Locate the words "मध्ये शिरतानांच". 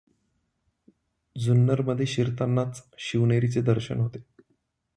1.81-2.81